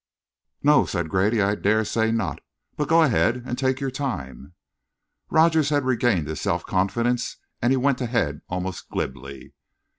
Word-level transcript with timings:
"No," 0.63 0.87
said 0.87 1.09
Grady, 1.09 1.43
"I 1.43 1.53
dare 1.53 1.85
say 1.85 2.09
not. 2.11 2.39
But 2.75 2.87
go 2.89 3.03
ahead, 3.03 3.43
and 3.45 3.55
take 3.55 3.79
your 3.79 3.91
time." 3.91 4.55
Rogers 5.29 5.69
had 5.69 5.85
regained 5.85 6.25
his 6.27 6.41
self 6.41 6.65
confidence, 6.65 7.37
and 7.61 7.69
he 7.71 7.77
went 7.77 8.01
ahead 8.01 8.41
almost 8.49 8.89
glibly. 8.89 9.53